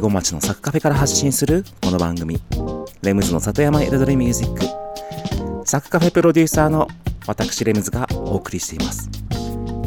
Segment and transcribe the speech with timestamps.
[0.00, 2.40] 端、大子町のサクカフェから発信するこの番組、
[3.02, 5.66] レムズの里山彩りミュージック。
[5.66, 6.88] サクカフェプロデューサーの
[7.26, 9.10] 私レムズがお送りしています。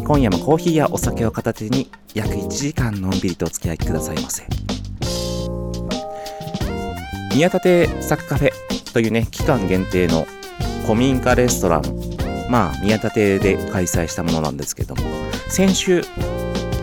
[0.06, 4.44] 今夜もコーヒーやお酒を片手に約1時間のんびりとお付き合いくださいませ。
[7.34, 10.28] 宮立サクカフェというね、期間限定の
[10.84, 11.81] 古民家レストラン
[12.50, 15.02] まあ、宮立で開催したものなんですけども、
[15.50, 16.03] 先週、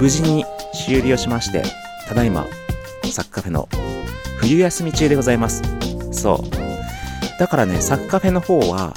[0.00, 0.44] 無事に
[0.86, 1.62] 終了しまして、
[2.08, 2.46] ただいま、
[3.10, 3.68] サッカフェの
[4.38, 5.62] 冬休み中でございます。
[6.12, 7.38] そう。
[7.38, 8.94] だからね、サッカフェの方は、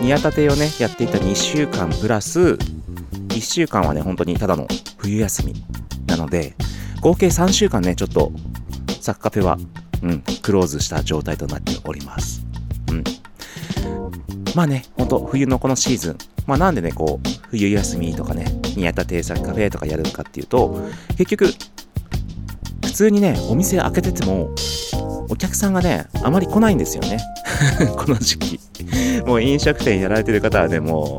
[0.00, 2.58] 宮立をね、やっていた2週間プラス、
[3.28, 4.66] 1週間はね、本当にただの
[4.98, 5.54] 冬休み
[6.06, 6.54] なので、
[7.00, 8.32] 合計3週間ね、ちょっと、
[9.00, 9.58] サッカフェは、
[10.02, 12.44] うん、クローズした状態となっております。
[12.90, 13.04] うん。
[14.54, 18.46] まあね、ほんと冬のこのシーズン、まあなんでね、こう、冬休みとかね、
[18.76, 20.80] 宮田定作カフェとかやるかっていうと、
[21.16, 21.54] 結局、
[23.00, 24.50] 通にね、お店開けてても、
[25.30, 27.18] お客さんがね、あまり来ないんですよね。
[27.96, 28.60] この時期。
[29.24, 31.18] もう飲食店やられてる方はね、も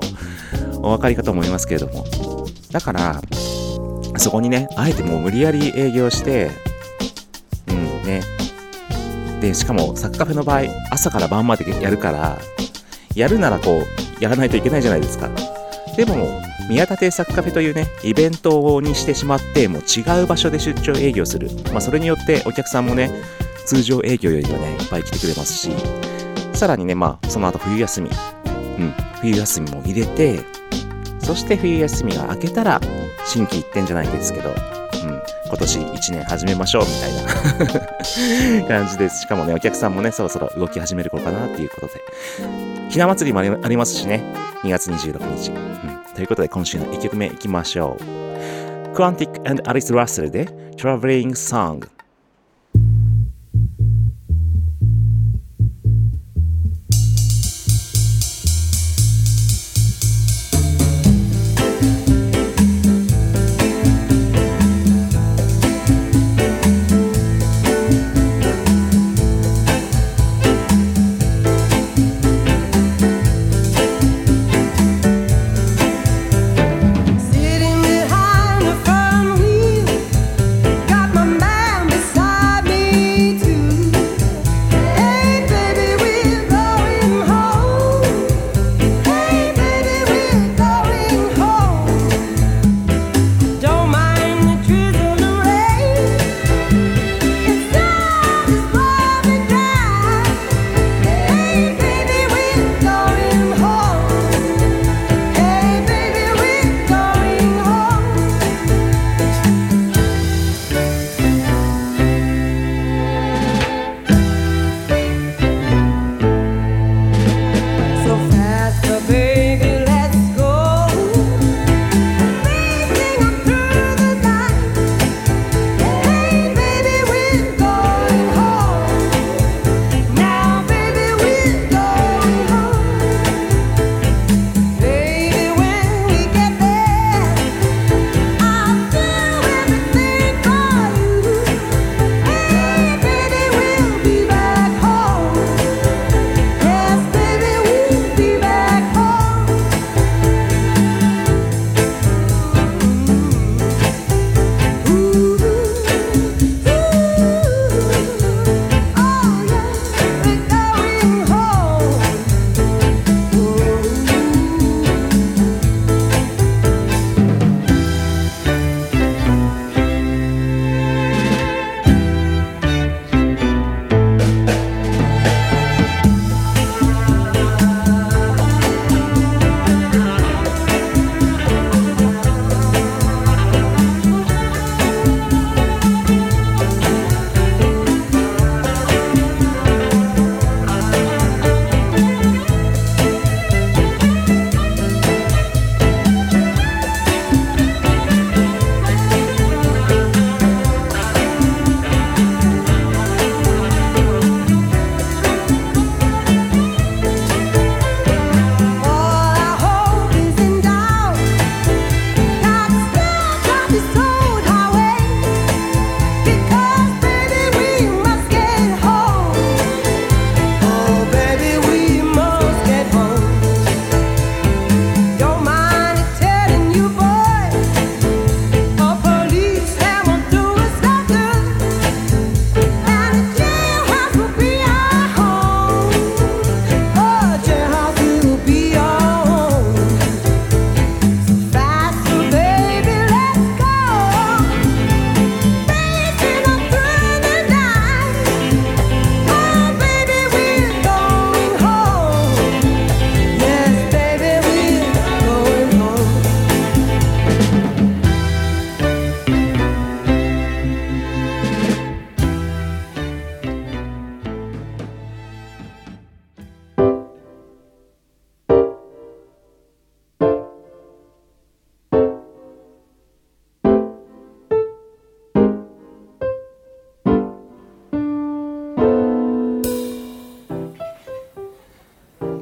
[0.74, 2.06] う、お分かりかと思いますけれども。
[2.72, 3.20] だから、
[4.18, 6.52] そこにね、あえてもう無理やり営業して、
[7.68, 8.22] うんね。
[9.42, 12.38] で、しかも、サッカフェの場合、朝から晩までやるから、
[13.16, 15.32] やるならこう、やらないといけないじゃないですか。
[15.98, 21.50] でも、宮立サッカフェというね、イベントにしてしまって、もう違う場所で出張営業する。
[21.72, 23.12] まあ、それによってお客さんもね、
[23.66, 25.72] 通常営業よりはね、いっぱい来てくれますし、
[26.54, 28.10] さらにね、まあ、その後冬休み、
[28.80, 30.40] うん、冬休みも入れて、
[31.20, 32.82] そして冬休みが明けたら、
[33.26, 34.56] 新規一点じゃないですけど、うん、
[35.48, 39.22] 今年1年始めましょうみたいな 感じです。
[39.22, 41.94] しかもね、お客さんもね、そろそろ動き始める頃かなっていうことで。
[42.90, 44.24] ひな祭りもありますしね。
[44.64, 45.52] 2月26日。
[45.52, 48.04] うん、ということで、今週の1曲目いきましょう。
[48.94, 50.46] Quantic and Alice Russell で
[50.76, 52.01] Traveling Song。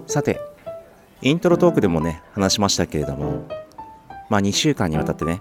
[0.09, 0.41] さて、
[1.21, 3.47] イントロトークでもね、話しましたけれども、
[4.27, 5.39] まあ2週間にわたってね、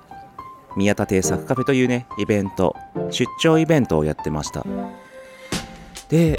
[0.76, 2.76] 宮田邸作カフェというね、イベント、
[3.10, 4.66] 出張イベントをやってました。
[6.10, 6.36] で、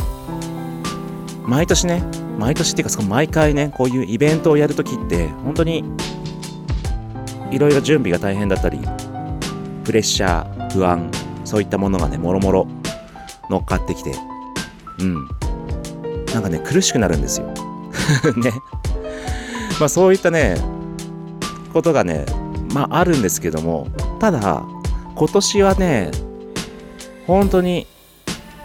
[1.44, 2.04] 毎年ね、
[2.38, 5.84] 毎年っていうか、毎回ね、こういうイベントをやるときって、本当に、
[7.50, 8.80] いろいろ準備が大変だったり、
[9.84, 11.10] プレッシャー、不安、
[11.46, 12.68] そういったものがね、もろもろ
[13.50, 14.14] 乗っかってきて、
[15.00, 15.16] うん。
[16.32, 17.52] なんかね、苦しくなるんですよ。
[18.38, 18.52] ね。
[19.80, 20.58] まあそういったね、
[21.74, 22.26] ことがね、
[22.74, 23.88] まああるんですけども、
[24.20, 24.64] ただ、
[25.16, 26.12] 今年はね、
[27.28, 27.88] 本当に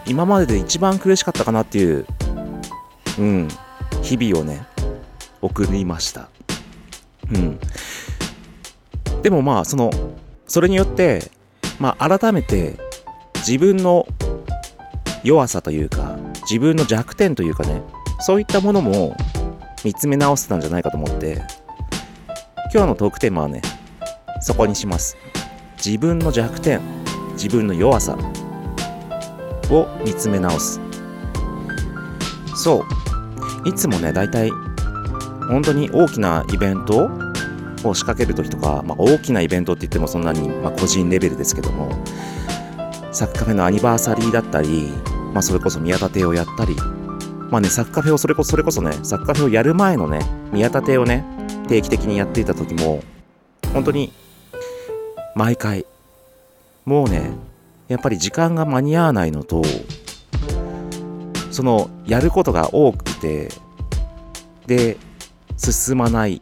[0.05, 2.05] 今までで一番苦しかったかなっていう、
[3.19, 3.47] うん、
[4.01, 4.65] 日々をね、
[5.41, 6.29] 送りました。
[7.31, 7.59] うん。
[9.21, 9.91] でもまあ、その、
[10.47, 11.31] それによって、
[11.79, 12.77] まあ改めて
[13.35, 14.07] 自分の
[15.23, 17.81] 弱さというか、自分の弱点というかね、
[18.19, 19.15] そういったものも
[19.85, 21.43] 見つめ直せたんじゃないかと思って、
[22.73, 23.61] 今日のトークテーマはね、
[24.41, 25.15] そこにします。
[25.77, 26.81] 自分の弱点、
[27.33, 28.17] 自分の弱さ
[29.69, 30.81] を見つめ直す。
[32.55, 32.83] そ
[33.63, 33.69] う。
[33.69, 34.49] いつもね、大体、
[35.49, 37.11] 本当に大きなイベント
[37.83, 41.91] を仕掛けるときとか、まあ、大きなイベントって言ってもそんなに、まあ、個人レベルですけども、
[43.11, 44.91] サッカフェのアニバーサリーだったり、
[45.31, 46.75] まあ、それこそ宮田邸をやったり、
[47.51, 50.19] まあね、サッカーフェをそれこそ、それこそね、サッカーフェをやる前のね、
[50.51, 51.23] 宮田邸をね、
[51.67, 53.03] 定期的にやっていた時も、
[53.73, 54.11] 本当に、
[55.35, 55.85] 毎回、
[56.85, 57.31] もうね、
[57.87, 59.61] やっぱり時間が間に合わないのと、
[61.51, 63.49] その、やることが多くて、
[64.65, 64.97] で、
[65.57, 66.41] 進まない、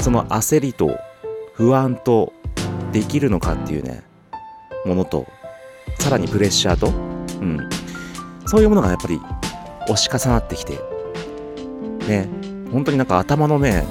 [0.00, 0.98] その焦りと
[1.54, 2.32] 不安と
[2.92, 4.02] できるのかっていうね、
[4.84, 5.26] ものと、
[5.98, 7.68] さらにプレッシャーと、うん、
[8.46, 9.20] そういうものがやっぱり
[9.90, 10.78] 押し重なってきて、
[12.08, 12.28] ね、
[12.72, 13.84] 本当になんか頭のね、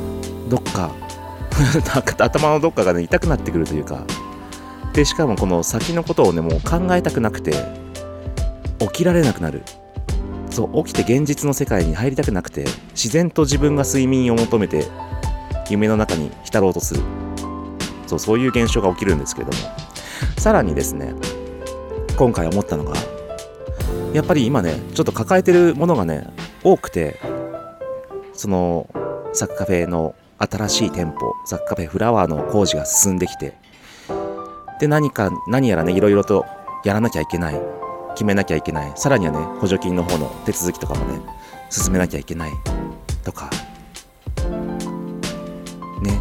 [0.50, 0.92] どっか
[2.18, 4.04] 頭のどっかがね、痛くなってくるというか、
[4.94, 7.52] で、しかもこの先のことをね、もう考えたくなくて、
[8.80, 9.64] 起きられなくなる。
[10.50, 14.88] そう、起きて現実の世界に入りたくなくて、自然と自分が睡眠を求めて、
[15.70, 17.02] 夢の中に浸ろうとする。
[18.08, 19.64] そう、そういう現象が起きるんですけれども。
[20.38, 21.14] さらにですね、
[22.18, 22.94] 今回思ったのが、
[24.14, 26.28] やっぱり今ね、ちょっと抱えてるものがね、
[26.64, 27.20] 多くて、
[28.34, 28.88] その、
[29.34, 33.56] サッカフェの新しい店舗、サッカフェフラワーの工事が進んできて、
[34.80, 36.46] で、何か、何やらね、いろいろと
[36.84, 37.62] やらなきゃいけない。
[38.16, 38.92] 決めなきゃいけない。
[38.96, 41.22] さらにはね、補助金の方の手続きとかもね、
[41.70, 42.52] 進めなきゃいけない。
[43.24, 43.50] とか。
[46.02, 46.20] ね。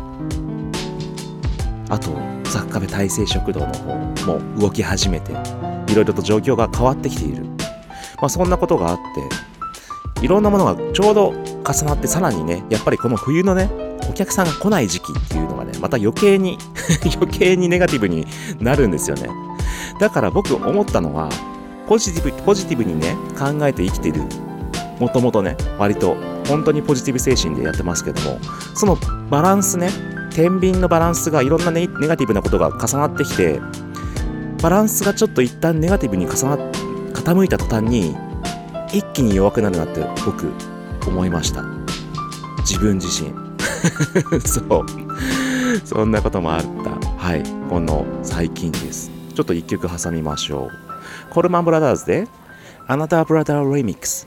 [1.89, 2.11] あと、
[2.45, 3.95] サッカフェ大成食堂の方
[4.27, 5.33] も動き始めて、
[5.89, 7.58] いろいろと状況が変わってきている。
[8.21, 8.99] まあ、そんなことがあっ
[10.17, 13.71] て、いろんなものがちょうど重なってさらにね、やっぱりこの冬のね、
[14.09, 16.59] お客さんが来ない時期っていうのがね、また余計に
[17.17, 18.27] 余計にネガティブに
[18.59, 19.29] なるんですよね。
[20.01, 21.29] だから僕思ったのは、
[21.87, 24.23] ポジティブ、ポジティブにね、考えて生きてる。
[24.99, 26.17] もともとね、割と、
[26.49, 28.39] 本当にポジティブ精神でやってますけども、
[28.75, 28.99] その
[29.31, 29.91] バランスね、
[30.31, 33.61] 天秤のバランスがいろんなネガティブなことが重なってきて、
[34.63, 36.78] バランスがちょっと一旦ネガティブに重なって
[37.29, 38.17] 傾いた途端に
[38.91, 40.51] 一気に弱くなるなって僕
[41.07, 41.63] 思いました。
[42.61, 43.35] 自分自身。
[44.49, 44.87] そう。
[45.85, 47.09] そんなこともあった。
[47.19, 47.43] はい。
[47.69, 49.11] この最近です。
[49.35, 50.71] ちょっと一曲挟みましょう。
[51.29, 52.29] コルマンブラザーズで
[52.87, 54.27] アナターブラザーリミックス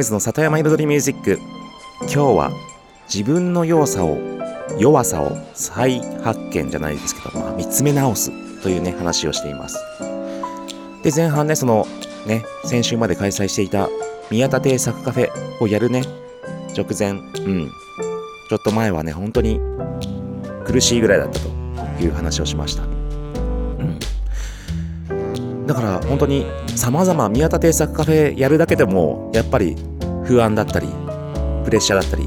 [0.00, 1.38] ムズの里山彩りミュージック
[2.00, 2.50] 今日は
[3.12, 4.16] 自分の弱さを
[4.78, 8.30] 弱さを再発見じゃないですけど、まあ、見つめ直す
[8.62, 9.78] というね話をしています。
[11.02, 11.86] で前半ねその
[12.26, 13.90] ね先週まで開催していた
[14.30, 15.28] 宮田邸作カフェ
[15.62, 16.00] をやるね
[16.74, 17.70] 直前うん。
[18.48, 19.60] ちょっと前はね本当に
[20.64, 21.48] 苦しいぐらいだったと
[22.02, 22.84] いう話をしました。
[22.84, 23.98] うん。
[25.66, 26.46] だから本当に
[26.76, 29.76] 様々宮田邸作カフェやるだけでもやっぱり
[30.24, 30.86] 不安だったり
[31.64, 32.26] プレッシャーだったり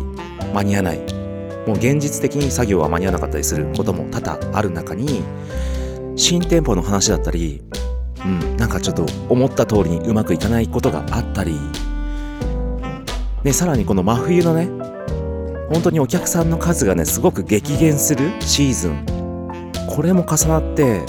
[0.54, 1.00] 間に合わない
[1.68, 5.24] もう現実的に作業は間に合わなかったりすることも多々ある中に
[6.16, 7.64] 新店舗の話だったり
[8.26, 11.58] うん、なんかちょっと思った通りにうまくいかないことがあったり、
[13.44, 14.68] ね、さらにこの真冬のね、
[15.70, 19.06] 本当にお客さんの数がね、すごく激減するシーズン。
[19.90, 21.02] これも重なって、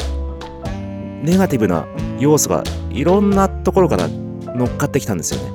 [1.23, 1.87] ネガティブな
[2.19, 5.51] 要素がいろんなところから乗っかってきたんですよね。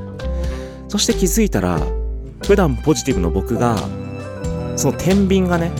[0.88, 1.80] そして気づいたら、
[2.44, 3.78] 普段ポジティブの僕が、
[4.76, 5.72] その天秤がね、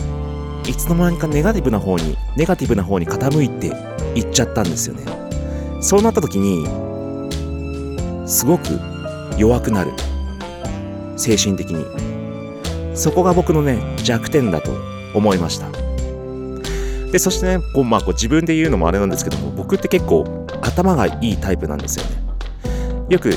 [0.66, 3.68] いつの間にかネガティブな方に、ネガティブな方に傾いて
[4.14, 5.20] いっちゃったんですよね。
[5.80, 6.66] そうなった時に
[8.28, 8.78] すごく
[9.38, 9.92] 弱くなる
[11.16, 11.84] 精神的に
[12.96, 14.70] そこが僕のね弱点だと
[15.14, 15.70] 思いました
[17.10, 22.10] でそしてねこう、まあ、こう自分で言うのもあれなんですけども僕って結構頭がいいタイプなんですよね。
[23.08, 23.30] よく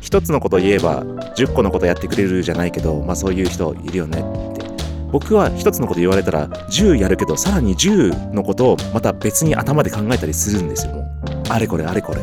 [0.00, 1.02] 一つのことを言えば
[1.36, 4.64] 10個のことやってくれるじゃないけど、まあ、そういう人いるよねって。
[5.10, 11.04] 僕は一つのこと言われたら10やるけどさらに10のことをまた別に頭で考えたりするんですよもう。
[11.48, 12.20] あれこれあれこれ。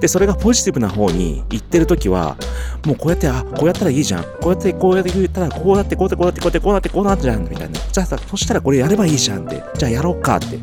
[0.00, 2.36] でそれがポジティブな方に行ってる時は
[2.84, 4.24] もうこうやってあこうやったらいいじゃん。
[4.24, 10.58] こうやってこうやって言ったらこうやってこうやってこうやってこうやってこうなってこうなっちゃうみたいなじゃあさそしたらこれやればいいじゃんってじゃあやろうかって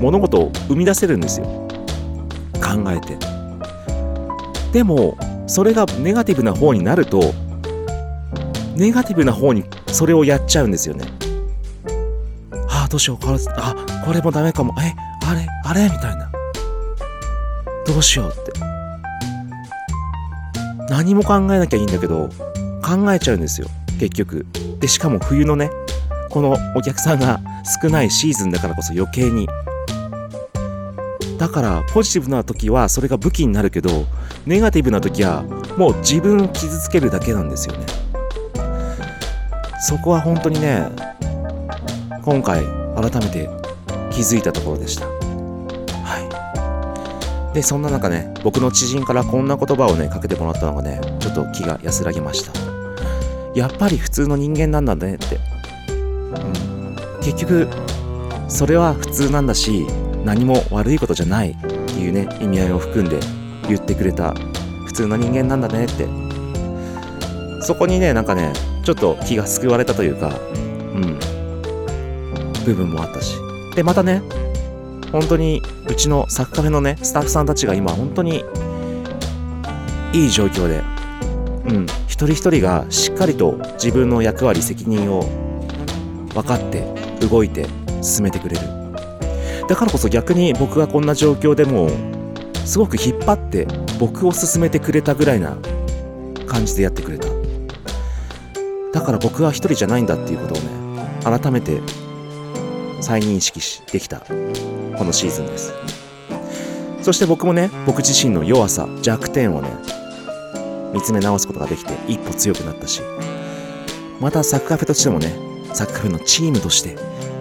[0.00, 1.69] 物事を生み出せるんですよ
[2.60, 3.16] 考えて。
[4.72, 7.34] でもそれがネガティブな方になると
[8.76, 11.04] ネガティブな方にそれをやっちゃうんですよね。
[12.68, 13.74] ああどうしようこれあ
[14.04, 14.74] これもダメかも。
[14.80, 14.94] え
[15.26, 15.84] あれあれ？
[15.84, 16.30] みたいな。
[17.86, 18.52] どうしようって。
[20.88, 22.28] 何も考えなきゃいいんだけど
[22.84, 24.46] 考えちゃうんですよ結局。
[24.78, 25.70] でしかも冬のね
[26.30, 27.40] このお客さんが
[27.82, 29.48] 少ないシーズンだからこそ余計に。
[31.40, 34.04] だからポジティブな時はそれが武器になるけど
[34.44, 35.42] ネガティブな時は
[35.78, 37.86] もう自分を傷つけるだけなんですよね
[39.80, 40.86] そこは本当にね
[42.22, 42.62] 今回
[42.94, 43.48] 改めて
[44.12, 46.18] 気づいたところでしたは
[47.50, 52.52] いで、そんな中ね、僕の知人からこんな言葉をね、かけてもらったのがね、ちょっと気が安らぎました。
[53.56, 55.40] やっぱり普通の人間なんだねって。
[55.88, 56.94] うん。
[57.24, 57.66] 結局、
[58.46, 59.84] それは普通なんだし、
[60.24, 63.18] 何も悪いことじゃないっていうね、意味合いを含んで
[63.68, 64.34] 言ってくれた、
[64.86, 66.06] 普通の人間なんだねって。
[67.62, 68.52] そこにね、なんかね、
[68.84, 70.28] ちょっと気が救われたというか、
[70.94, 71.18] うん、
[72.64, 73.36] 部分もあったし。
[73.74, 74.22] で、またね、
[75.12, 78.44] 本当にうちのサッカフェのね、スタッフさんたちが今本当に
[80.12, 80.82] いい状況で、
[81.68, 85.22] うん、一人一人がしっかりと自分の役割、責任を
[86.34, 86.84] 分かって
[87.28, 87.66] 動いて
[88.02, 88.79] 進めてくれる。
[89.70, 91.88] だからこそ逆に僕がこんな状況でも
[92.66, 93.68] すごく引っ張って
[94.00, 95.56] 僕を進めてくれたぐらいな
[96.48, 97.28] 感じでやってくれた。
[98.92, 100.68] だから僕は一人じゃないんだっていうことをね、
[101.22, 101.80] 改めて
[103.00, 105.72] 再認識しできたこのシーズンです
[107.00, 109.70] そして僕もね僕自身の弱さ弱点をね
[110.92, 113.00] 見つめ直すことができて一歩強くなったし
[114.20, 115.34] またサッカーフェとしてもね
[115.72, 116.96] サッカーフェのチームとして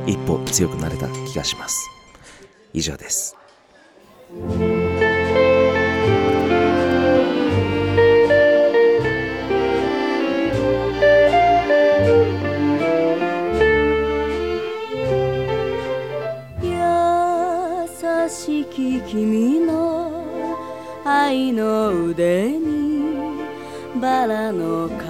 [0.06, 1.99] 一歩強くなれた気がします
[2.74, 3.36] 以上です。
[16.62, 16.70] 優
[18.30, 20.12] しき君の
[21.04, 23.00] 愛の腕に
[24.00, 25.04] バラの香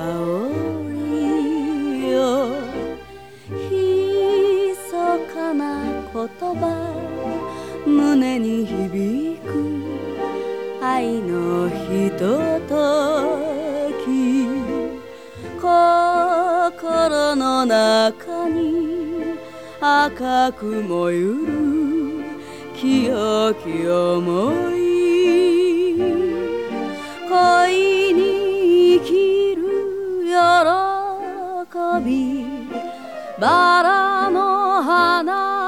[0.94, 2.48] りよ
[3.70, 7.09] ひそかな言葉
[8.20, 9.48] 胸に響く
[10.82, 12.76] 愛のひとと
[14.04, 14.08] き。
[15.62, 19.38] 心の中に
[19.80, 21.54] 赤く燃ゆる
[22.76, 25.96] 清き思い。
[27.30, 29.62] 恋に生きる
[30.28, 30.36] 喜
[32.04, 32.10] び。
[33.40, 35.59] バラの花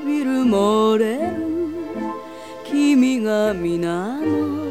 [0.00, 1.32] 唇漏れる
[2.64, 4.66] 君が皆の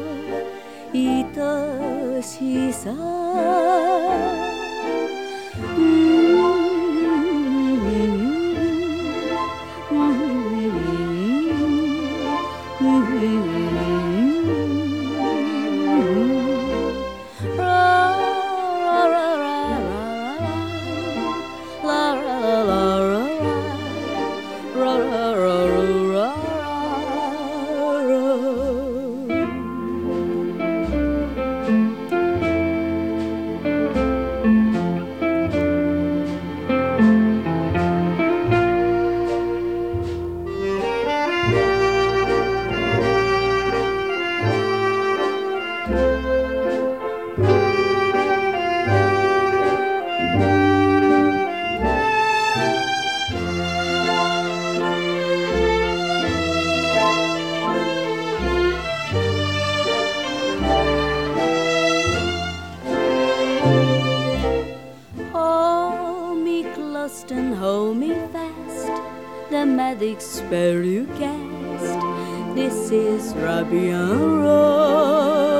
[0.94, 4.45] 愛しさ。
[67.16, 68.92] fast hold me fast.
[69.48, 72.00] The magic spell you cast.
[72.54, 75.56] This is Rubian Rose.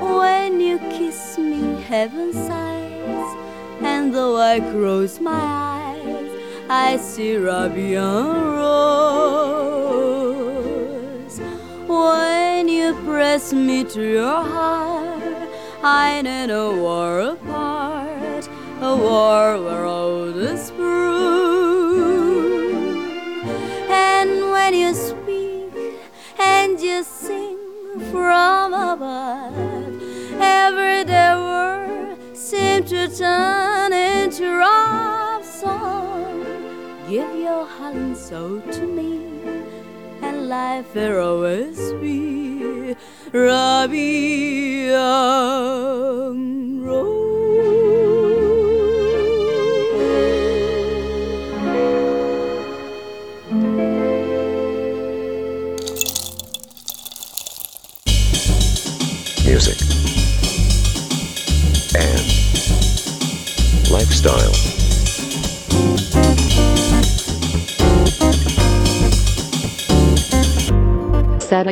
[0.00, 3.36] When you kiss me, heaven sighs.
[3.82, 6.30] And though I close my eyes,
[6.68, 8.90] I see Rubian Rose.
[11.86, 15.48] When you press me to your heart,
[15.84, 17.59] I don't know war apart
[18.82, 22.00] a war where all is through.
[23.90, 26.00] And when you speak
[26.38, 27.58] and you sing
[28.10, 29.54] from above,
[30.40, 36.42] every day word seems to turn into love song.
[37.06, 39.20] Give your heart and soul to me,
[40.22, 42.96] and life will always be
[43.32, 44.20] Rabbi.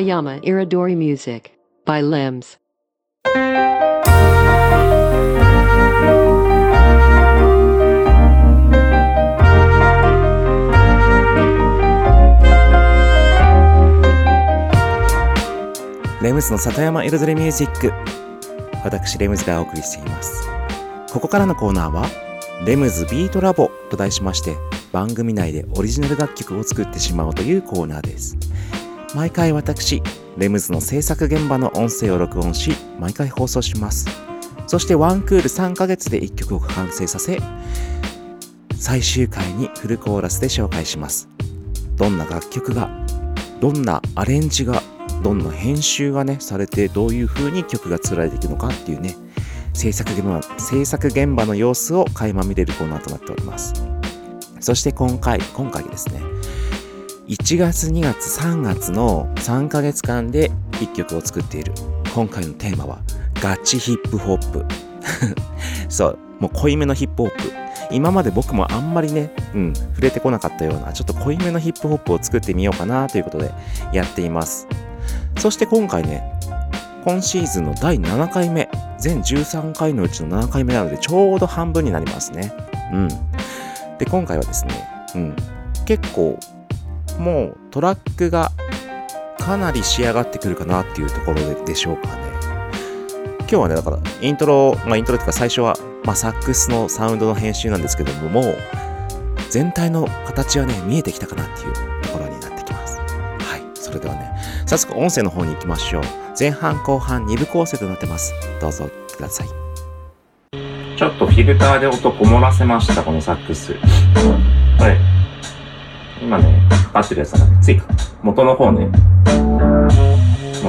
[0.01, 1.51] ヤマ Iridori Music
[1.85, 2.57] by Limbs
[16.21, 17.93] レムズの里山彩りミュージック。
[18.83, 20.47] 私レムズがお送りしています。
[21.13, 22.28] ここからのコーナーは
[22.65, 24.55] レムズビートラボと題しまして
[24.91, 28.37] 番組内でオリジナル楽曲を作ってしまおうというコーナーです
[29.15, 30.03] 毎回私、
[30.37, 34.07] レムズの制作現場の音声を録音し、毎回放送します。
[34.67, 37.39] そしてワンクール3ヶ月で1曲を完成させ、
[38.77, 41.27] 最終回にフルコーラスで紹介します。
[41.95, 42.87] どんな楽曲が、
[43.59, 44.83] どんなアレンジが、
[45.23, 49.15] どんな編集がね、されて、どういう風に曲が作られていくのかっていうね、
[49.79, 53.73] 制作現場制作現場の様子を垣間見れるコーナーとなっております。
[54.59, 56.19] そして今回、今回ですね、
[57.29, 61.71] 1月2月3月の3ヶ月間で1曲を作っている。
[62.13, 62.99] 今回のテーマは
[63.35, 64.65] ガチヒップホップ。
[65.87, 67.53] そうもう濃いめのヒップホップ。
[67.89, 73.53] 今まで僕もあんまりね、うん、触れてこなかったようなちょっと濃いめのヒップホップを作ってみようかなということで
[73.93, 74.67] やっています。
[75.37, 76.21] そして今回ね
[77.05, 82.53] 今シーズンの第7回目全13回のうちの7回目なのでちょうど半分になりますね
[82.93, 83.07] うん
[83.97, 85.35] で今回はですね、うん、
[85.85, 86.39] 結構
[87.19, 88.51] もうトラックが
[89.37, 92.29] かなり仕上がってくるかなっていうところでしょうかね。
[93.41, 98.55] 今日はね、だからイントロ、まあイントロっていうか最初は、まあサックスのサウンドの編集なんですけども、もう
[99.49, 102.97] 全体の形はね、見えてきたかなっていうところになってきます。
[102.97, 103.63] はい。
[103.73, 104.28] それではね、
[104.69, 106.03] 早速音声の方に行きましょう。
[106.39, 108.35] 前半後半2部構成となってます。
[108.61, 109.47] どうぞください。
[110.95, 113.73] ちょっとフィルターで音こもらせました、このサックス。
[113.73, 113.79] は
[116.21, 116.23] い。
[116.23, 117.81] 今ね、かかってるやつなんで、つい
[118.21, 118.91] 元の方ね、も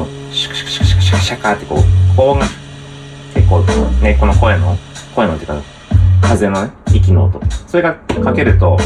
[0.04, 1.78] う、シュクシュクシュクシュクシャカってこう、
[2.16, 2.40] 高音
[3.34, 3.60] 結構
[4.00, 4.78] ね、この声の、
[5.14, 5.60] 声のっていうか、
[6.22, 7.38] 風のね、息の音。
[7.66, 8.78] それがかけると、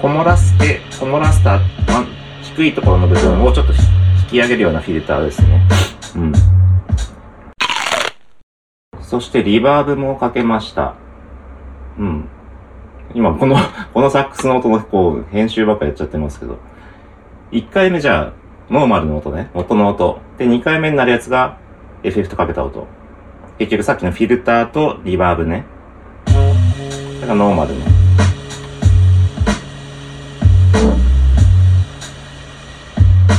[0.00, 1.58] こもらせて、こもらせた、
[2.56, 3.78] 低いところの部分をもうちょっと引
[4.30, 5.68] き上げるようなフィルターですね。
[6.16, 6.32] うん。
[9.02, 10.94] そしてリバーブもかけました。
[11.98, 12.28] うん。
[13.14, 13.56] 今この
[13.92, 16.56] このサックスの音のこう編集ばっかやっちゃってますけど。
[17.52, 19.50] 1回目じゃあ、ノーマルの音ね。
[19.52, 20.18] 元の音。
[20.38, 21.58] で、2回目になるやつが、
[22.02, 22.86] エフェクトかけた音。
[23.58, 25.66] 結局さっきのフィルターとリバーブね。
[27.20, 27.95] だからノーマルね。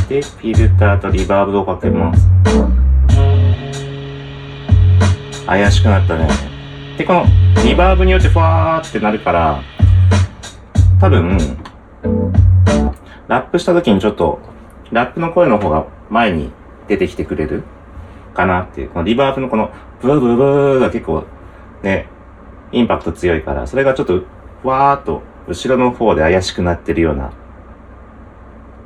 [0.09, 2.27] でフィルターとリバーブをかけます
[5.45, 6.27] 怪しくなったね
[6.97, 7.25] でこの
[7.63, 9.61] リバーブによってファーってなるから
[10.99, 11.37] 多分
[13.27, 14.39] ラップした時にちょっと
[14.91, 16.51] ラップの声の方が前に
[16.87, 17.63] 出てきてくれる
[18.33, 18.89] かなっていう。
[18.89, 21.25] このリバーブのこのブーブーブーが結構
[21.83, 22.07] ね、
[22.71, 24.23] インパクト強いから、それがちょっと
[24.61, 27.33] ふわーっと後ろの方で怪しくなってるような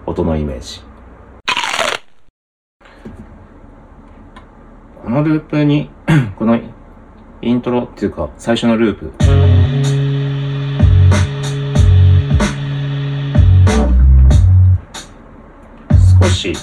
[0.06, 0.91] 音のイメージ。
[5.12, 5.90] このループに
[6.40, 6.58] この
[7.42, 9.12] イントロっていうか最初のループ
[16.22, 16.54] 少し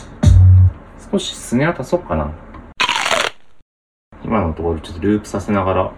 [1.13, 2.33] 少しすねアたそうかな
[4.25, 5.93] 今のところちょっとループさせながら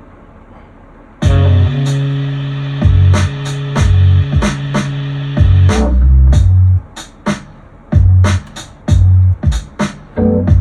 [10.16, 10.59] うん。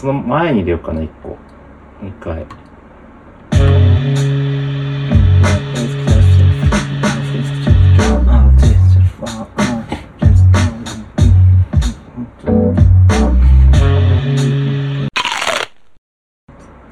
[0.00, 1.36] その前に出ようかな、一個。
[2.02, 2.46] 一回。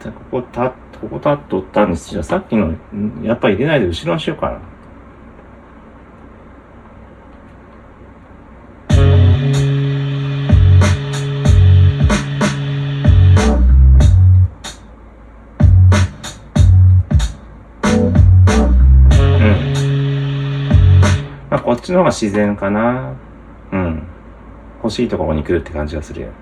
[0.05, 2.23] ここた、ここたっとったんですよ。
[2.23, 2.75] さっきの、
[3.23, 4.78] やっぱり入れないで後ろにしようかな。
[21.88, 23.16] ちの方が自然かな。
[23.72, 24.07] うん。
[24.83, 26.35] 欲しいところに来るって感じがするよね。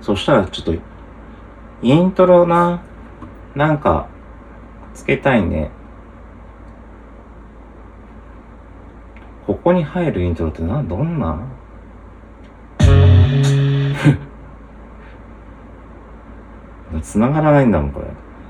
[0.00, 0.74] そしたらちょっと、
[1.82, 2.80] イントロな、
[3.54, 4.08] なんか、
[4.94, 5.70] つけたいね。
[9.46, 11.38] ここに入るイントロってな、どんな？
[17.02, 18.06] 繋がらないんだもん、これ。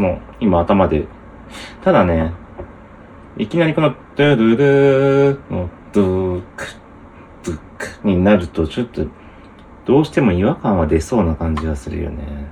[0.00, 1.06] その、今頭で。
[1.84, 2.32] ただね、
[3.36, 6.64] いきなりこの、ドゥドゥドゥのドゥク、
[7.44, 7.58] ドゥ
[8.00, 9.04] クになるとちょっと、
[9.84, 12.46] どうしても違和感は出そうな感じがするよね。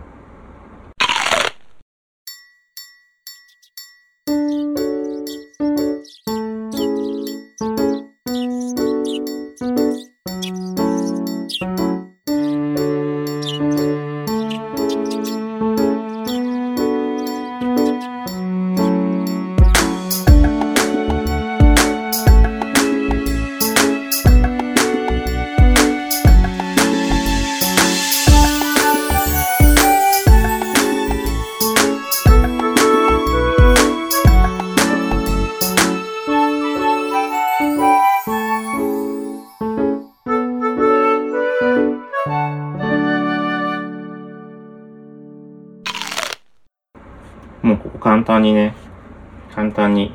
[49.58, 50.12] 簡単に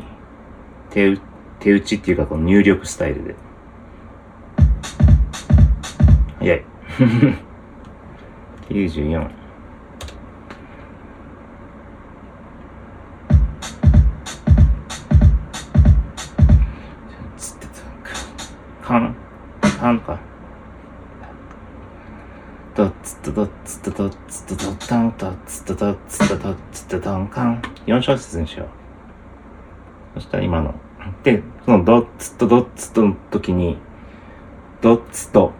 [0.89, 1.17] 手
[1.59, 3.35] 手打ちっていうかこの入力スタイルで。
[6.39, 6.65] 早い。
[8.71, 9.29] 94。
[18.81, 19.15] カン、
[19.77, 20.19] カンか。
[22.75, 27.61] ドッツッドッツッドッツッドッタンドッツッドッツッドッツッドンカン。
[27.87, 28.83] 4小節にしよう。
[30.13, 30.75] そしたら今の。
[31.23, 33.77] で、そのドッツとドッツとの時に、
[34.81, 35.53] ドッツと、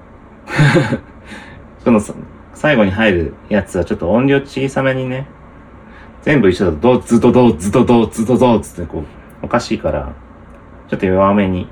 [1.83, 1.99] その
[2.53, 5.27] 最後に入るやつはちょっと音量小さめにね、
[6.21, 9.03] 全部一緒だとドッツとドッツとドッツとドッツってこう、
[9.41, 10.13] おかしいから、
[10.87, 11.67] ちょっと弱めに、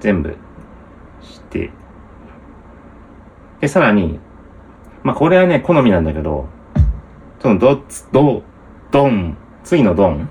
[0.00, 0.36] 全部
[1.22, 1.70] して、
[3.60, 4.18] で、さらに、
[5.02, 6.48] まあ、これはね、好みなんだけど、
[7.40, 8.42] そのドッツ、ド、
[8.90, 10.28] ドン、次のドン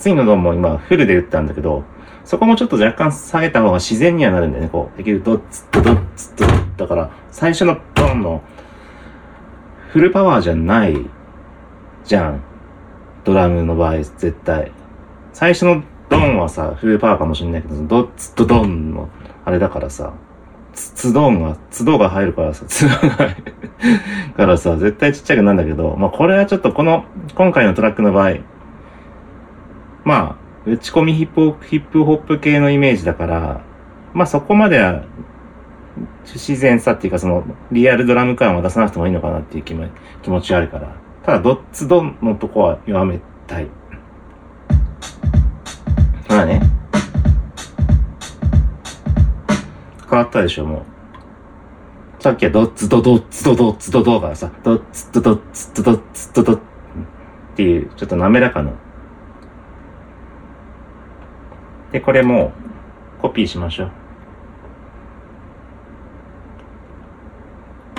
[0.00, 1.84] 次のドンも今フルで打ったんだけど、
[2.24, 4.70] そこもちょっと若干下げた方が自然にはなるんだよね。
[4.70, 8.42] こう、できるドッツドッツドッだから、最初のドンの
[9.90, 10.96] フルパワーじゃない
[12.04, 12.40] じゃん。
[13.24, 14.72] ドラムの場合、絶対。
[15.34, 19.10] 最初のドンはさ、フルパワーかもしれないけど、ドッツとドンの
[19.44, 20.14] あれだからさ、
[20.74, 27.04] ツドンが、ツドが入るからさ、ツドが入るからさ、絶対ちっちゃくなるんだけど、まあこれはちょっとこの、
[27.34, 28.36] 今回のトラックの場合、
[30.04, 33.60] まあ、打ち込みヒップヒップホップ系のイメージだから、
[34.12, 35.04] まあそこまでは
[36.24, 39.88] 自然さっていうかそのリアルドラム感は出さなくてもいいのかなっていう気も
[40.22, 40.96] 気持ちがあるから。
[41.24, 43.68] ただドッツドンのとこは弱めたい。
[50.20, 50.84] わったでしょ、も
[52.18, 52.22] う。
[52.22, 56.60] さっきはドッツドドッツドドッツドドからさ、ドッツドドッツドドッツドドっ
[57.56, 58.72] ていう、ちょっと滑らかな。
[61.92, 62.52] で、これも
[63.20, 63.90] コピーしましょう。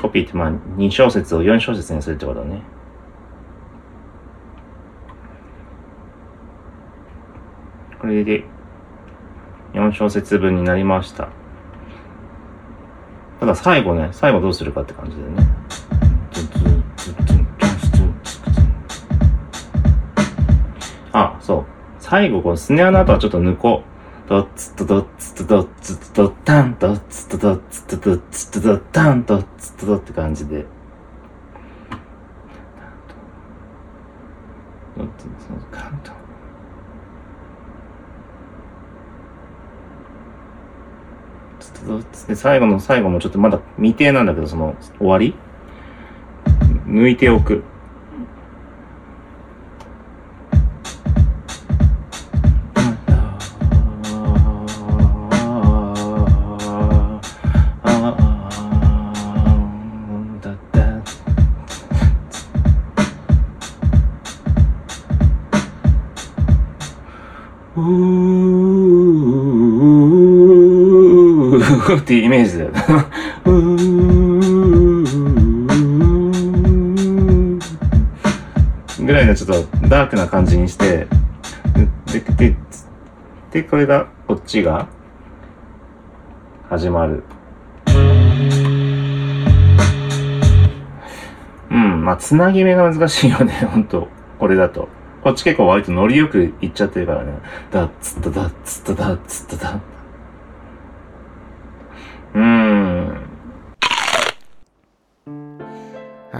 [0.01, 2.61] コピーってまあ2小節を4小節にするってことね。
[7.99, 8.43] これで
[9.73, 11.29] 4小節分になりました。
[13.41, 15.47] ただ最後ね、最後どうするかって感じでね。
[21.11, 21.65] あ、そう。
[21.97, 24.29] 最後このスネアの後はちょっと抜こう。
[24.29, 30.67] ドッツとドッツとドッツとドッタン、ドッツとドッツとドッツとドッタン、ドッツとドって感じで。
[34.95, 35.31] ドッツと
[35.71, 35.90] カント。
[42.27, 45.35] で、最後の最後もちょっとまだ未定なんだけど、その終わり？
[46.85, 47.63] 抜いておく。
[71.97, 72.71] っていうイメージだよ。
[79.05, 81.07] ぐらいのちょっとダークな感じにして、
[82.11, 82.55] で、で、
[83.51, 84.87] で、これが、こっちが、
[86.69, 87.23] 始まる。
[91.69, 94.07] うん、まあ、つなぎ目が難しいよね、ほんと。
[94.39, 94.87] これだと。
[95.23, 97.33] こっち結構割とノリよくいっちゃってるからね。
[97.71, 99.90] ダッツッタダッツッタダッツッタダッ
[102.33, 103.27] は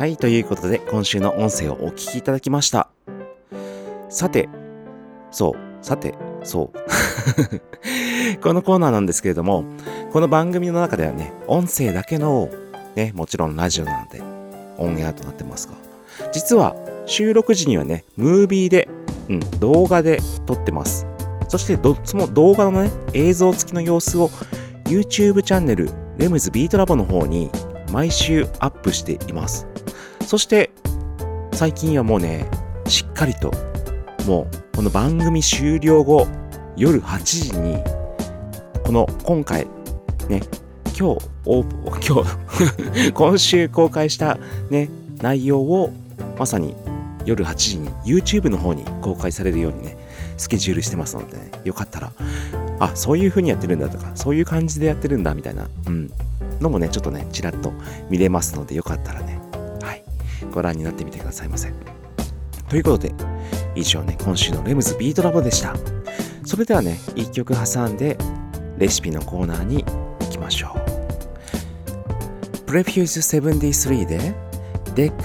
[0.07, 2.87] い、ということで今週の音声をお聞きいただきました。
[4.09, 4.47] さて、
[5.31, 6.77] そう、さて、そう。
[8.41, 9.65] このコーナーなんですけれども、
[10.13, 12.49] この番組の中ではね、音声だけの、
[12.95, 14.21] ね、もちろんラジオなので、
[14.77, 15.73] オンエアとなってますが、
[16.31, 18.87] 実は収録時にはね、ムービーで、
[19.27, 21.05] うん、動画で撮ってます。
[21.49, 24.29] そして、その動画のね、映像付きの様子を
[24.91, 27.49] YouTube チャンネルレムズビートラボの方に
[27.93, 29.65] 毎週アップしています。
[30.27, 30.69] そして
[31.53, 32.45] 最近はもうね、
[32.87, 33.53] しっかりと
[34.27, 36.27] もうこの番組終了後
[36.75, 37.81] 夜8時に
[38.83, 39.65] この今回
[40.27, 40.41] ね、
[40.99, 42.23] 今日今
[42.99, 44.89] 日 今週公開したね、
[45.21, 45.93] 内容を
[46.37, 46.75] まさに
[47.23, 49.97] 夜8時に YouTube の方に公開されるようにね、
[50.35, 52.11] スケジュールしてますので、ね、よかったら
[52.81, 56.11] あ、そういう風にやってるんだとか、そういう感じでやってるんだみたいな、うん、
[56.59, 57.71] のもね、ちょっとね、ちらっと
[58.09, 59.39] 見れますので、よかったらね、
[59.83, 60.03] はい、
[60.51, 61.71] ご覧になってみてくださいませ。
[62.69, 63.13] ということで、
[63.75, 65.75] 以上ね、今週のレムズビートラボでした。
[66.43, 68.17] それではね、一曲挟んで、
[68.79, 70.81] レシピのコーナーに行きましょう。
[72.65, 74.33] プレフューズ73で、
[74.95, 75.23] デック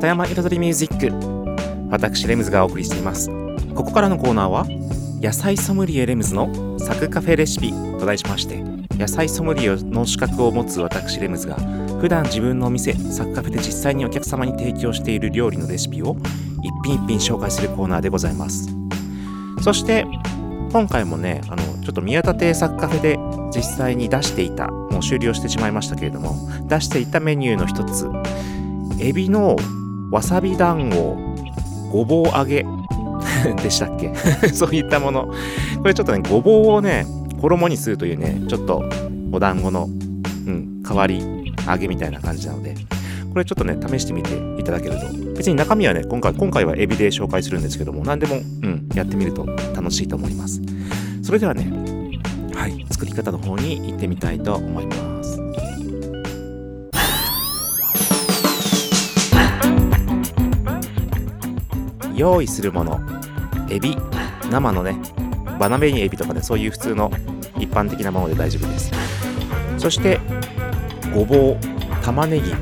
[0.00, 1.90] レムズの里山彩りミュージック。
[1.90, 3.28] 私レムズがお送りしています。
[3.74, 4.66] ここからのコーナーは
[5.20, 8.62] 野菜ソムリエレムズのサクカフェレシピと題しまして
[8.96, 11.56] 野菜ソムリエの資格を持つ私レムズが
[12.00, 16.16] 普段自分のお店サクカフェで実際にお客様に提供している料理のレシピを
[16.62, 18.70] 一品一品紹介するコーナーでございます。
[19.62, 20.06] そして
[20.72, 23.18] 今回もねあのちょっと宮田亭サクカフェで
[23.54, 28.08] 実際に出していたもう終了してしまいましたけれども出していたメニューの一つ。
[29.02, 29.56] エビの
[30.10, 31.16] わさび団子
[31.90, 32.64] ごぼう揚げ。
[33.62, 34.12] でしたっけ？
[34.52, 35.28] そういったもの。
[35.80, 37.06] これちょっとねごぼうをね
[37.40, 38.82] 衣にするというねちょっと
[39.32, 39.88] お団子の、
[40.46, 41.22] うん、代わり
[41.66, 42.74] 揚げみたいな感じなので
[43.32, 45.06] これちょっとね試してみていただけると。
[45.36, 50.60] 別に中身はね今回今回はエビで紹介するんですけども何でも、うん、やってみると楽しいと思います。
[51.22, 51.70] それではね
[52.54, 55.09] はい作り方の方に行ってみたいと思います。
[62.20, 63.00] 用意するもの。
[63.70, 63.96] エビ。
[64.50, 64.94] 生のね。
[65.58, 67.10] バナメイエビとかねそういう普通の
[67.58, 68.90] 一般的なもので大丈夫です。
[69.78, 70.20] そして
[71.14, 71.56] ごぼう。
[72.04, 72.52] 玉ねぎ。
[72.52, 72.56] あ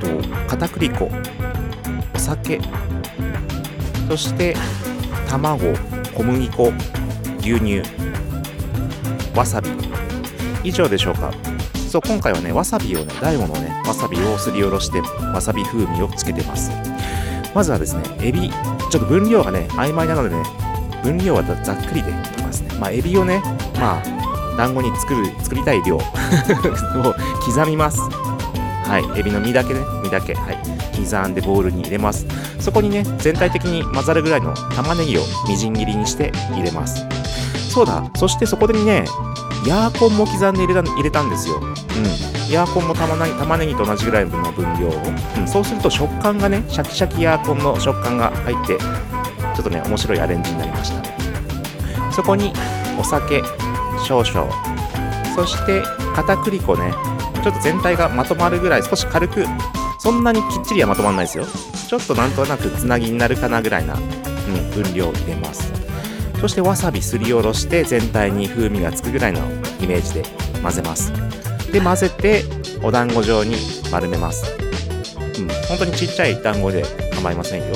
[0.00, 0.06] と
[0.48, 1.10] 片栗粉。
[2.14, 2.60] お酒。
[4.08, 4.54] そして
[5.28, 5.72] 卵。
[6.14, 6.72] 小麦粉。
[7.40, 7.82] 牛乳。
[9.34, 9.68] わさび。
[10.62, 11.32] 以上でしょうか。
[11.88, 16.81] そう今回はねわさびをね大悟のねわさびをすりおろしてわさび風味をつけてます。
[17.54, 20.42] まずはですね、エビ、ちょっと分量がね、曖昧なのでね、
[21.02, 22.74] 分量はざっくりでいきますね。
[22.78, 23.42] まあ、エビをね、
[23.78, 26.00] まあ、団子に作る、作りたい量 を
[27.44, 28.00] 刻みます。
[28.84, 30.58] はい、エビの身だけね、身だけ、はい、
[30.96, 32.26] 刻んでボウルに入れます。
[32.58, 37.06] そこにね、全体的に混ざるぐらいの玉ねぎをみじん切りにして入れます。
[37.70, 39.04] そうだ、そしてそこでね、
[39.66, 41.56] ヤーコンも刻んで入れた入れたんですよ。
[41.56, 42.31] うん。
[42.52, 44.92] ヤーコンも玉ねぎ玉ねぎと同じぐらいの分量を、
[45.38, 52.12] うん、そうすると食感がね、シャキシャキヤーコンの食感が入って、ちょっとね、面白いアレンジになりました。
[52.12, 52.52] そこに
[52.98, 53.42] お酒
[54.06, 54.52] 少々、
[55.34, 55.82] そして
[56.14, 56.92] 片栗粉ね、
[57.42, 59.46] ちょっと全体がまとまるぐらい少し軽く、
[59.98, 61.46] そんなにきっちりはまとまらないですよ。
[61.88, 65.72] ちょっとなんとなくつなぎになるかなぐらいな、うん、分量を入れます。
[66.40, 69.40] そしてわさびすりおろして全体に風味がつくぐらいの
[69.80, 70.24] イメージで
[70.62, 71.12] 混ぜます。
[71.72, 72.44] で、混ぜて
[72.82, 73.56] お団子状に
[73.90, 74.44] 丸めます。
[75.38, 77.74] うん、本当にちっちゃい団子で構いませんよ。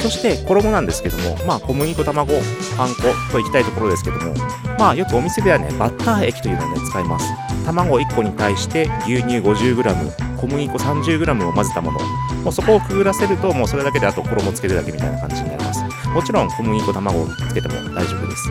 [0.00, 2.32] そして衣なんですけども、まあ、小麦粉、卵、
[2.76, 4.34] パン粉といきたいところですけども、
[4.78, 7.26] まあ、よくお店ではね、バッター液というのをね、使います。
[7.66, 12.00] 卵1個に対して牛乳 50g、小麦粉 30g を混ぜたもの、
[12.42, 15.82] もうそこをくぐらせると、もうそれだけであと衣つけるだけみたいな感じになります。
[16.08, 18.48] もちろん小麦粉、卵をつけても大丈夫です。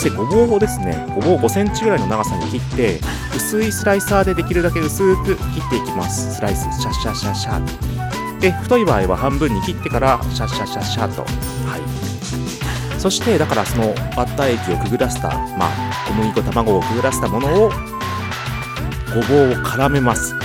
[0.00, 3.00] そしてごぼうをですね、ごぼう5センチぐらいの長さに切って、
[3.36, 6.36] 薄いスライサーでできるだけ薄く切っていきます。
[6.36, 8.40] スライス、シャッシャッシャッシャッと。
[8.40, 11.20] で、太い場合は半分に切ってから、シャッシャッシャッシャッと。
[11.20, 12.98] はい。
[12.98, 15.28] そして、だからそのバッター液をくぐらせた、
[15.58, 15.70] まあ、
[16.08, 17.68] 小麦粉、卵をくぐらせたものを、
[19.14, 20.32] ごぼうを絡めます。
[20.32, 20.40] は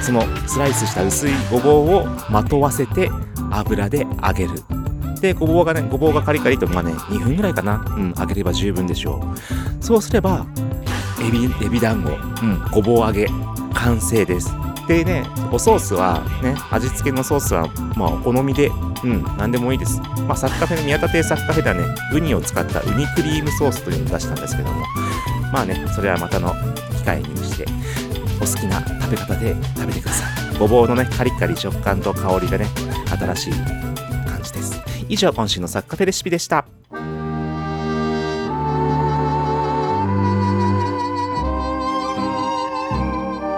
[0.00, 0.02] い。
[0.02, 3.10] そのスライスした薄いごぼうをまとわせて、
[3.50, 4.73] 油で揚げる。
[5.24, 7.82] で、ごぼうがね、ごぼうがカリカリと、まあね、2分ぐらいかな。
[7.96, 9.26] うん、揚げれば十分でしょ
[9.80, 9.82] う。
[9.82, 10.44] そうすれば、
[11.26, 13.26] エビ、エビ団子、うん、ごぼう揚げ、
[13.72, 14.54] 完成です。
[14.86, 17.66] でね、おソースはね、味付けのソースは、
[17.96, 18.70] まあ、お好みで、
[19.02, 19.98] うん、何でもいいです。
[20.28, 24.84] まあ、サッカフェの宮田亭サッカフェではね、ウニを使ったウニクリームソースというのを出したんですけども、
[25.50, 26.54] まあね、それはまたの
[26.98, 27.64] 機会にして、
[28.36, 30.58] お好きな食べ方で食べてください。
[30.58, 32.66] ごぼうのね、カリカリ食感と香りがね、
[33.08, 33.93] 新しい。
[35.14, 36.66] 以上、今週のサッカフェレシピでした。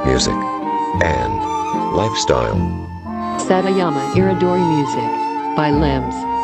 [0.05, 0.35] music,
[1.03, 1.35] and
[1.97, 2.57] lifestyle.
[3.39, 5.11] Satayama Iridori Music
[5.57, 6.15] by Limbs.「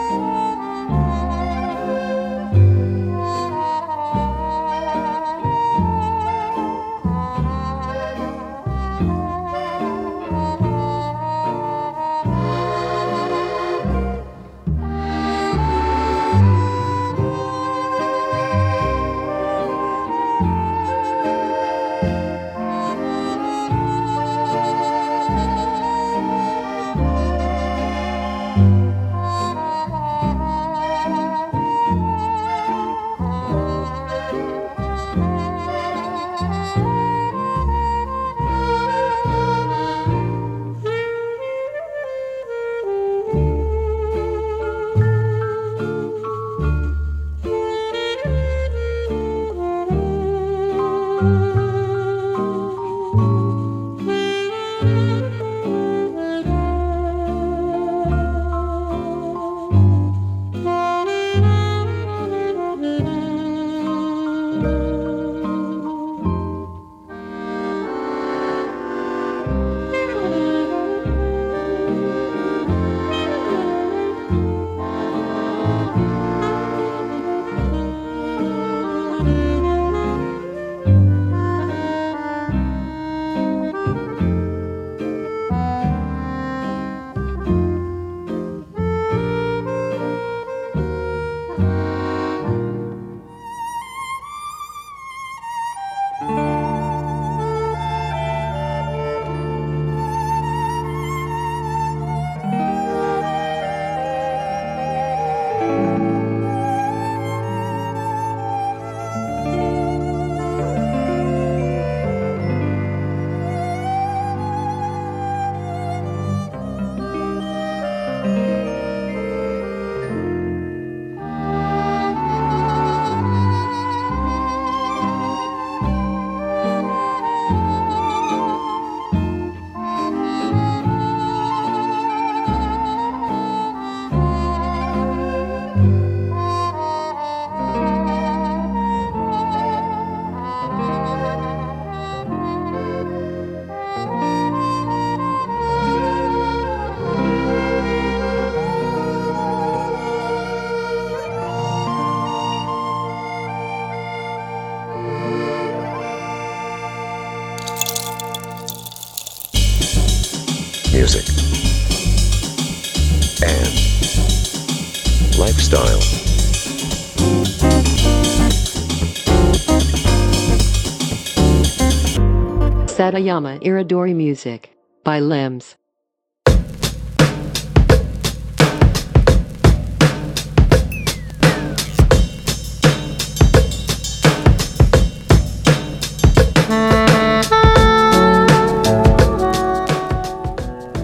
[173.12, 174.70] Satayama Iridori Music
[175.04, 175.76] by Limbs.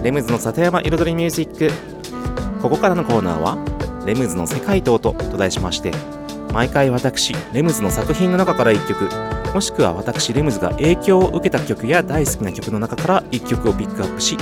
[0.01, 1.71] レムズの里山彩りミュージック
[2.63, 3.63] ここからのコーナーは
[4.07, 5.91] 「レムズの世界と音」と題しまして
[6.51, 14.37] 毎回私レムズの作品の中から1曲もしくは私レムズが影響を受けた曲や大好きな曲の中から1曲をピックアップし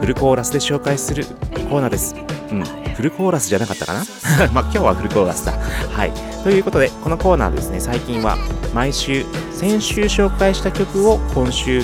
[0.00, 2.16] フルコーラスで紹介するコーナーです、
[2.50, 2.64] うん、
[2.96, 4.00] フルコーラスじゃなかったかな？
[4.52, 5.52] まあ今日はフルコーラスだ。
[5.52, 6.12] はい。
[6.42, 8.38] ということで、このコーナーですね、最近は
[8.74, 11.82] 毎週、先週紹介した曲を今週、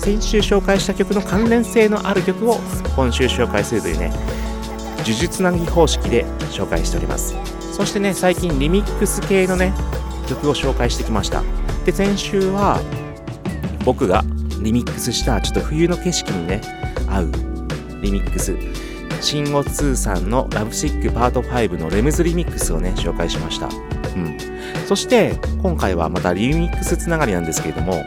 [0.00, 2.60] 先週紹介した曲の関連性のある曲を
[2.94, 4.12] 今週紹介するというね、
[4.98, 7.34] 呪術つなぎ方式で紹介しております。
[7.72, 9.72] そしてね、最近リミックス系のね、
[10.28, 11.42] 曲を紹介してきました。
[11.84, 12.80] で、先週は
[13.84, 14.24] 僕が
[14.62, 16.60] リミックスしたちょっと冬の景色にね、
[17.08, 17.32] 合う
[18.02, 18.56] リミックス。
[19.20, 23.66] シンゴ2さんのラブシックパート5のレムズリミックスをね、紹介しました。
[23.66, 24.36] うん。
[24.86, 28.04] そして、今回はまたリミックスつながりなんですけれども、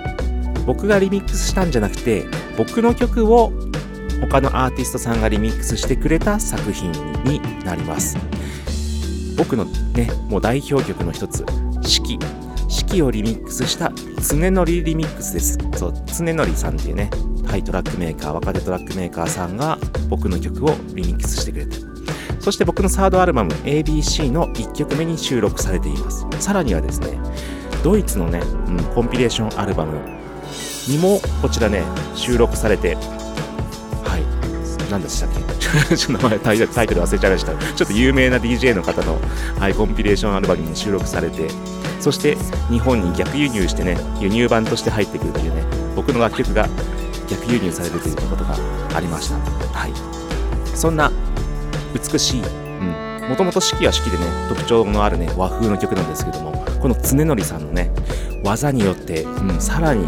[0.66, 2.26] 僕がリミックスしたんじゃなくて、
[2.58, 3.52] 僕の曲を
[4.22, 6.92] 他のアーティストさんがリミックスしてくれた作品
[7.24, 8.18] になります。
[9.38, 11.46] 僕のね、もう代表曲の一つ、
[11.82, 12.20] 四季。
[12.68, 13.92] 四季をリミックスした
[14.30, 15.58] 常のりリミックスです。
[15.76, 17.10] そう、常のりさんっていうね、
[17.46, 19.78] はい、トラックメーカー、若手トラックメーカーさんが
[20.10, 21.78] 僕の曲をリミックスしてくれて。
[22.40, 26.26] そして僕のサードアルバム ABC の1曲目に収録されています。
[26.40, 27.20] さらにはですね、
[27.84, 30.00] ドイツのね、うん、コンピレーションアルバム
[30.88, 31.84] にもこちらね、
[32.16, 32.98] 収録されて、
[34.90, 35.30] 何でしたっ
[35.90, 35.96] け？
[35.98, 37.52] ちょっと名前タイトルタイトル忘れちゃいました。
[37.54, 39.20] ちょっと有名な DJ の方の、
[39.60, 41.50] はい、コンピレーションアルバムに収録されて、
[42.00, 42.38] そして
[42.70, 45.64] 日本に逆輸入してね、輸入版として入ってくるというね、
[45.96, 46.68] 僕の楽曲が
[47.30, 48.56] 逆輸入されるということが
[48.94, 49.36] ありました。
[49.78, 49.94] はい。
[50.76, 51.12] そんな
[51.94, 52.42] 美しい、
[53.28, 57.92] もともと四季は四季でね、特徴のあるね、和風の曲なんですけども、この常則さんのね、
[58.44, 60.06] 技によって、うん、さらに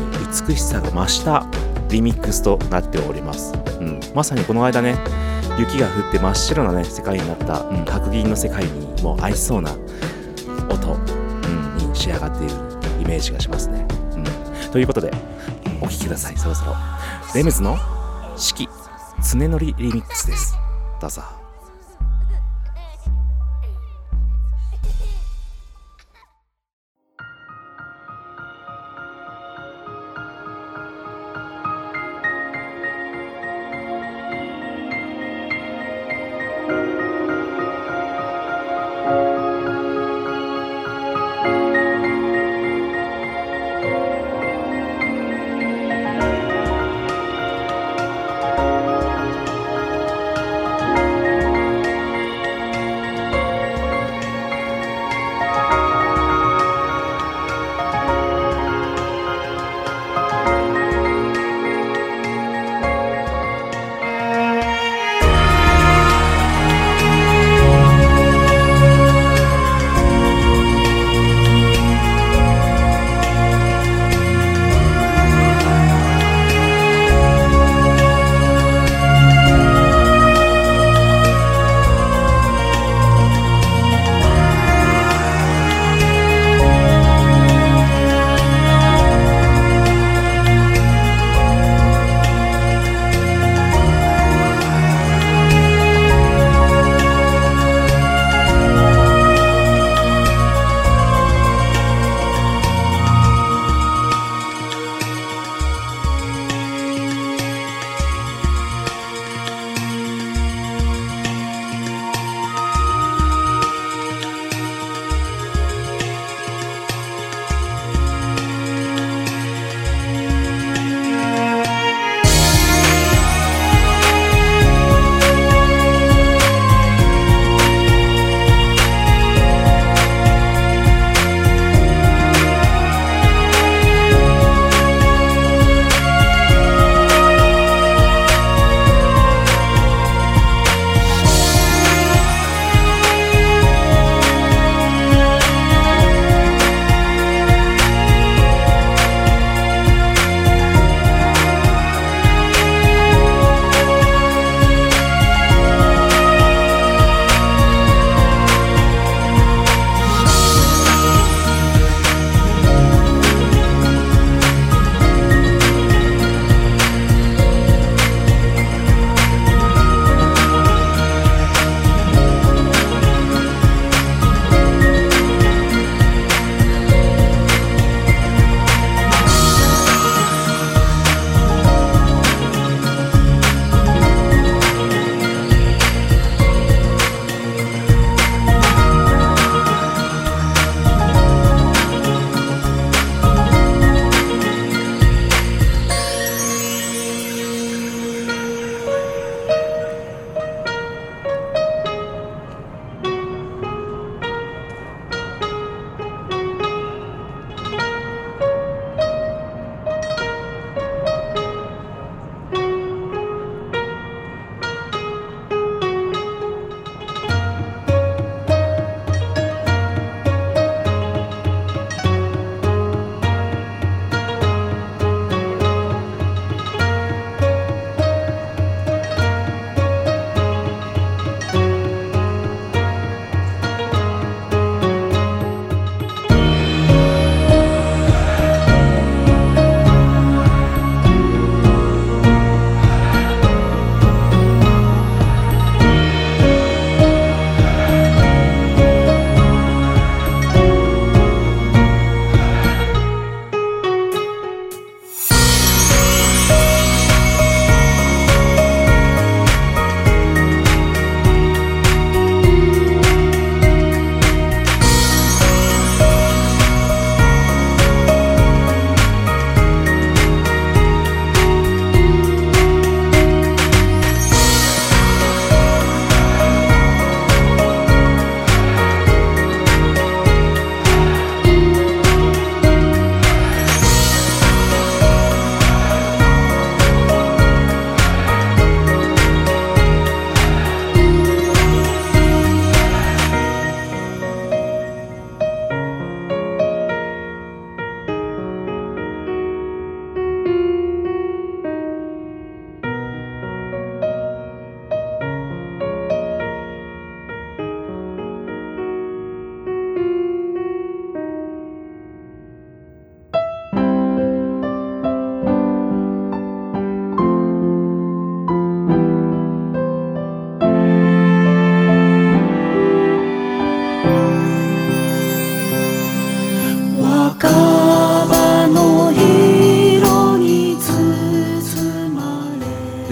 [0.47, 1.45] 美しさが増した
[1.89, 3.51] リミックスとなっております。
[4.09, 4.97] うん、まさにこの間ね、
[5.57, 9.71] 雪が降って真っ白なね、世界になった、うん、白銀の世界にも合いそうな
[10.69, 12.53] 音、うん、に仕上がっている
[13.01, 13.85] イメージがしますね。
[14.15, 14.17] う
[14.67, 15.11] ん、ということで、
[15.81, 16.75] お聴きください、そろそろ。
[17.35, 17.77] レムズの
[18.37, 18.69] 四季、
[19.17, 20.57] 常則リミックスです。
[21.01, 21.21] どうぞ。「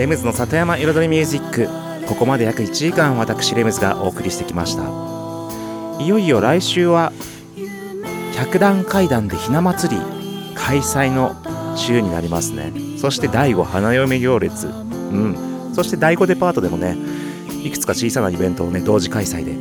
[0.07, 1.67] レムズの里山彩りミュージック。
[2.07, 4.83] ここまで約1時間私レムズがお送りしてきました。
[6.01, 7.11] いよいよ来週は
[8.33, 10.01] 百段階段でひな祭り
[10.55, 11.35] 開催の
[11.75, 12.71] 週になりますね。
[12.97, 14.67] そして第5花嫁行列。
[14.67, 15.73] うん。
[15.75, 16.95] そして第5デパートでもね
[17.65, 19.55] いくつか小さなイベントをね同時開催で、う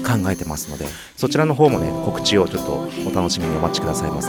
[0.00, 4.22] ん、考えてますのでそちらの方もね告知をちょっとお楽しみにお待ちくださいま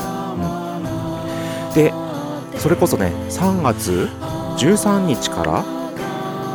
[1.71, 4.09] せ、うん、でそれこそね3月
[4.61, 5.63] 13日から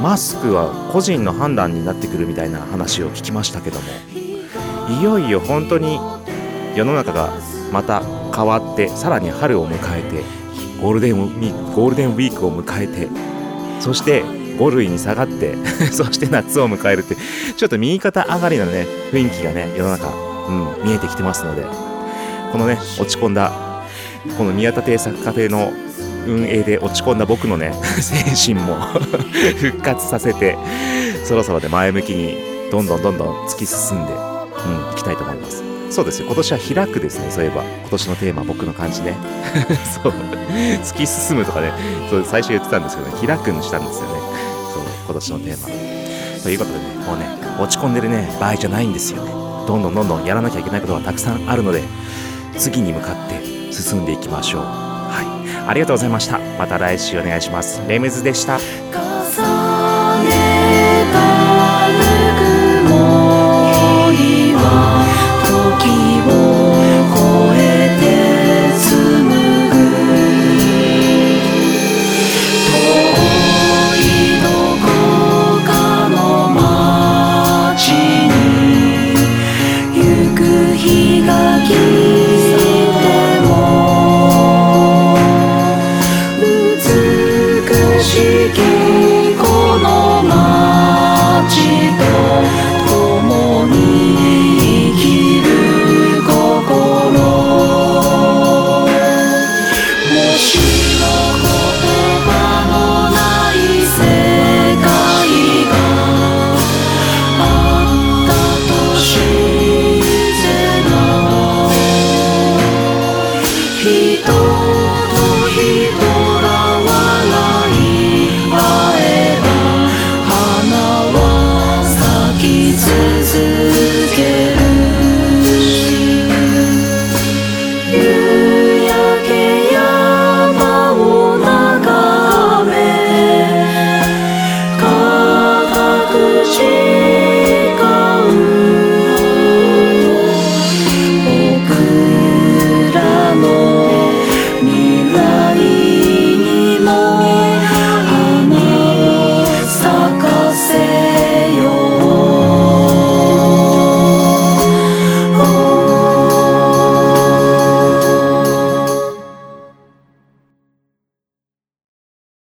[0.01, 3.87] マスクは個人の判断になってくるみたいな話を聞きましたけども
[5.01, 5.99] いよいよ本当に
[6.77, 7.33] 世の中が
[7.73, 10.23] また変わってさらに春を迎えて
[10.81, 13.09] ゴールデンウィークゴールデンウィークを迎えて
[13.81, 15.57] そして5類に下がって
[15.91, 17.17] そして夏を迎えるって
[17.57, 20.13] ちょっと右肩上がりのね雰囲気がね世の中、
[20.49, 21.67] うん、見えてきてますので
[22.53, 23.51] このね落ち込んだ
[24.39, 25.73] この宮田邸作家邸の
[26.27, 28.77] 運営で落ち込んだ僕のね精神も
[29.59, 30.57] 復活させて
[31.25, 34.17] そろそろで前向きにどんどんどんどん突き進んで、う
[34.91, 35.63] ん、いきたいと思います。
[35.91, 36.27] そうですよ。
[36.27, 37.31] 今年は開くですね。
[37.31, 37.63] そういえば。
[37.63, 39.15] 今年のテーマ僕の感じね。
[40.03, 40.13] そう。
[40.83, 41.73] 突き進むとかね。
[42.11, 43.27] そう最初言ってたんですけどね。
[43.27, 44.15] 開くにしたんですよね。
[44.75, 45.69] そう今年のテーマ。
[46.43, 47.27] ということでねもうね
[47.59, 49.31] 落ち込んでるね場合じゃないんですよね。
[49.67, 51.83] どんどんどんどんやらなきゃいけないことがたくさんあるので
[52.57, 54.61] 次に向かって進んでいきましょう。
[54.63, 54.86] はい
[55.67, 56.39] ありがとうございました。
[56.59, 57.83] また来週お願いします。
[57.89, 58.59] レムズでした。